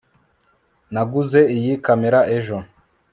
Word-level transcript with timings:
naguze 0.93 1.39
iyi 1.55 1.73
kamera 1.85 2.19
ejo 2.37 2.57